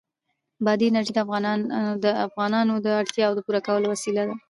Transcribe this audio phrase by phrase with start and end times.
[0.65, 1.13] بادي انرژي
[2.03, 4.35] د افغانانو د اړتیاوو د پوره کولو وسیله ده.